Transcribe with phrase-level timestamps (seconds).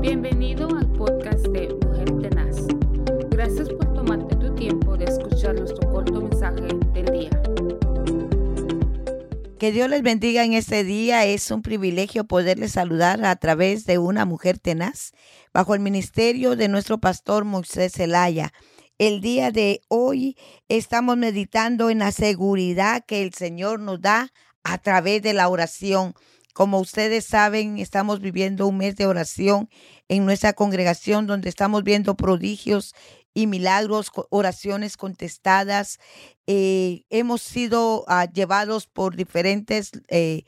[0.00, 2.56] Bienvenido al podcast de Mujer Tenaz.
[3.28, 7.30] Gracias por tomarte tu tiempo de escuchar nuestro corto mensaje del día.
[9.58, 11.26] Que Dios les bendiga en este día.
[11.26, 15.12] Es un privilegio poderles saludar a través de una mujer tenaz
[15.52, 18.54] bajo el ministerio de nuestro pastor Moisés Zelaya.
[18.96, 20.38] El día de hoy
[20.70, 24.32] estamos meditando en la seguridad que el Señor nos da
[24.64, 26.14] a través de la oración.
[26.52, 29.68] Como ustedes saben, estamos viviendo un mes de oración
[30.08, 32.94] en nuestra congregación donde estamos viendo prodigios
[33.34, 35.98] y milagros, oraciones contestadas.
[36.46, 40.44] Eh, hemos sido ah, llevados por diferentes eh,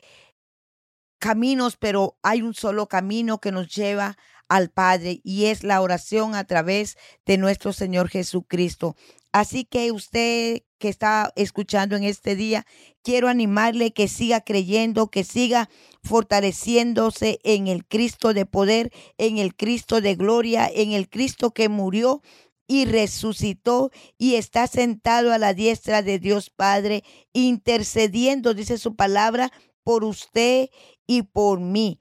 [1.19, 4.17] caminos, pero hay un solo camino que nos lleva
[4.49, 8.95] al Padre y es la oración a través de nuestro Señor Jesucristo.
[9.33, 12.67] Así que usted que está escuchando en este día,
[13.01, 15.69] quiero animarle que siga creyendo, que siga
[16.03, 21.67] fortaleciéndose en el Cristo de poder, en el Cristo de gloria, en el Cristo que
[21.67, 22.21] murió
[22.67, 23.89] y resucitó
[24.19, 29.51] y está sentado a la diestra de Dios Padre, intercediendo, dice su palabra,
[29.83, 30.69] por usted
[31.07, 31.99] y por mí.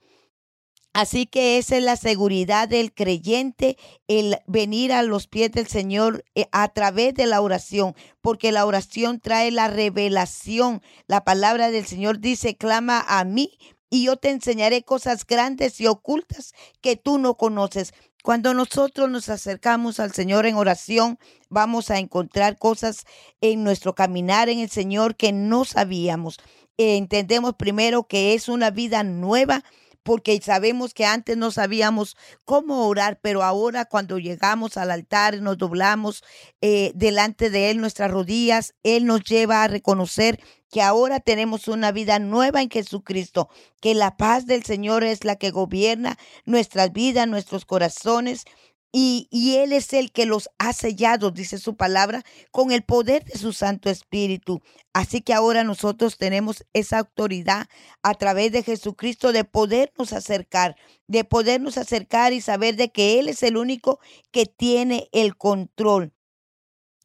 [0.92, 6.22] Así que esa es la seguridad del creyente, el venir a los pies del Señor
[6.34, 10.82] eh, a través de la oración, porque la oración trae la revelación.
[11.06, 15.86] La palabra del Señor dice, clama a mí y yo te enseñaré cosas grandes y
[15.86, 17.94] ocultas que tú no conoces.
[18.22, 23.04] Cuando nosotros nos acercamos al Señor en oración, vamos a encontrar cosas
[23.40, 26.38] en nuestro caminar en el Señor que no sabíamos.
[26.76, 29.64] entendemos primero que es una vida nueva
[30.03, 35.59] porque sabemos que antes no sabíamos cómo orar, pero ahora cuando llegamos al altar, nos
[35.59, 36.22] doblamos
[36.61, 41.92] eh, delante de Él nuestras rodillas, Él nos lleva a reconocer que ahora tenemos una
[41.92, 43.50] vida nueva en Jesucristo,
[43.81, 46.16] que la paz del Señor es la que gobierna
[46.47, 48.44] nuestras vidas, nuestros corazones,
[48.92, 53.38] y, Él es el que los ha sellado, dice su palabra, con el poder de
[53.38, 54.60] su Santo Espíritu.
[54.92, 57.69] Así que ahora nosotros tenemos esa autoridad
[58.02, 60.76] a través de Jesucristo de podernos acercar,
[61.06, 63.98] de podernos acercar y saber de que Él es el único
[64.31, 66.12] que tiene el control.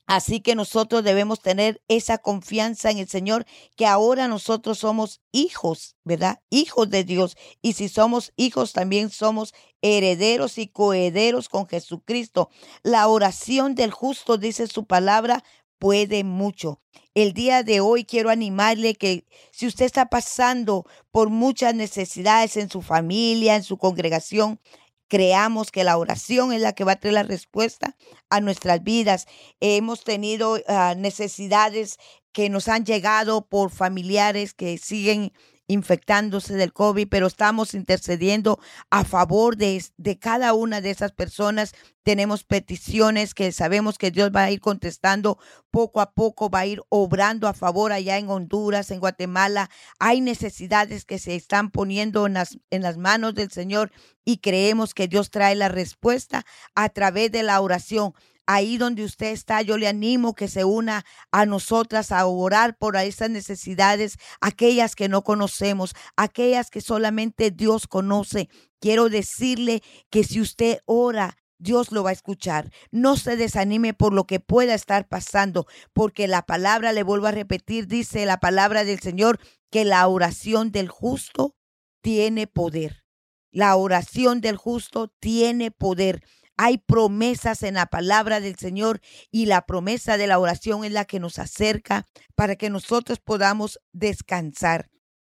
[0.07, 3.45] Así que nosotros debemos tener esa confianza en el Señor,
[3.75, 6.41] que ahora nosotros somos hijos, ¿verdad?
[6.49, 7.35] Hijos de Dios.
[7.61, 12.49] Y si somos hijos, también somos herederos y coherederos con Jesucristo.
[12.83, 15.43] La oración del justo, dice su palabra,
[15.77, 16.81] puede mucho.
[17.13, 22.69] El día de hoy quiero animarle que si usted está pasando por muchas necesidades en
[22.69, 24.59] su familia, en su congregación,
[25.07, 27.95] creamos que la oración es la que va a traer la respuesta
[28.29, 29.25] a nuestras vidas.
[29.59, 31.97] Hemos tenido ah, necesidades
[32.31, 35.33] que nos han llegado por familiares que siguen
[35.67, 41.73] infectándose del COVID, pero estamos intercediendo a favor de, de, cada una de esas personas.
[42.03, 45.37] Tenemos peticiones que sabemos que Dios va a ir contestando
[45.69, 49.69] poco a poco, va a ir obrando a favor allá en Honduras, en Guatemala.
[49.99, 53.91] Hay necesidades que se están poniendo en las, en las manos del Señor
[54.23, 56.45] y creemos que Dios trae la respuesta
[56.75, 58.13] a través de la oración
[58.47, 62.95] ahí donde usted está, yo le animo que se una a nosotras a orar por
[62.95, 68.49] esas necesidades, aquellas que no conocemos, aquellas que solamente Dios conoce.
[68.79, 72.71] Quiero decirle que si usted ora, Dios lo va a escuchar.
[72.91, 77.31] No se desanime por lo que pueda estar pasando, porque la palabra, le vuelvo a
[77.31, 79.39] repetir, dice la palabra del Señor,
[79.71, 81.55] que la oración del justo
[82.01, 83.03] tiene poder.
[83.51, 86.23] La oración del justo tiene poder.
[86.57, 88.99] Hay promesas en la palabra del Señor
[89.31, 93.79] y la promesa de la oración es la que nos acerca para que nosotros podamos
[93.93, 94.89] descansar,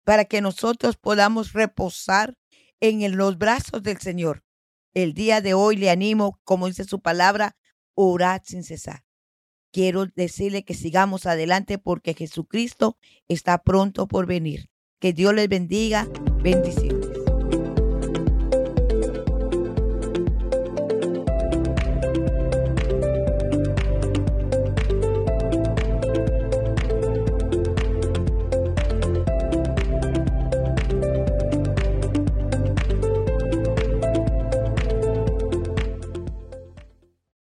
[0.05, 2.34] para que nosotros podamos reposar
[2.81, 4.43] en los brazos del Señor.
[4.94, 7.56] El día de hoy le animo, como dice su palabra,
[7.94, 9.04] orad sin cesar.
[9.72, 14.69] Quiero decirle que sigamos adelante porque Jesucristo está pronto por venir.
[14.99, 16.06] Que Dios les bendiga.
[16.43, 17.01] Bendiciones.